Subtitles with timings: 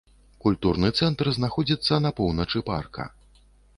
[0.43, 3.07] Культурны цэнтр знаходзіцца на поўначы парка.